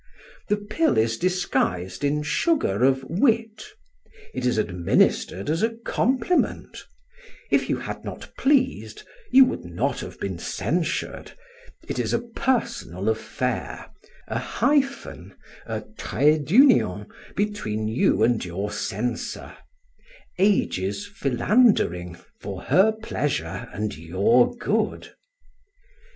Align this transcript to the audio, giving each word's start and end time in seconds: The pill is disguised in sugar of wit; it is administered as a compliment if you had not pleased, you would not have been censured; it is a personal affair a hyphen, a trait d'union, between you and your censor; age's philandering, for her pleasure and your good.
The 0.49 0.57
pill 0.57 0.97
is 0.97 1.15
disguised 1.19 2.03
in 2.03 2.23
sugar 2.23 2.83
of 2.83 3.03
wit; 3.03 3.63
it 4.33 4.47
is 4.47 4.57
administered 4.57 5.47
as 5.47 5.61
a 5.61 5.75
compliment 5.85 6.85
if 7.51 7.69
you 7.69 7.77
had 7.77 8.03
not 8.03 8.33
pleased, 8.35 9.03
you 9.29 9.45
would 9.45 9.63
not 9.63 9.99
have 9.99 10.19
been 10.19 10.39
censured; 10.39 11.33
it 11.87 11.99
is 11.99 12.13
a 12.15 12.19
personal 12.19 13.09
affair 13.09 13.89
a 14.27 14.39
hyphen, 14.39 15.35
a 15.67 15.81
trait 15.99 16.45
d'union, 16.45 17.05
between 17.35 17.87
you 17.87 18.23
and 18.23 18.43
your 18.43 18.71
censor; 18.71 19.55
age's 20.39 21.05
philandering, 21.05 22.17
for 22.39 22.63
her 22.63 22.91
pleasure 22.91 23.69
and 23.71 23.95
your 23.95 24.55
good. 24.57 25.13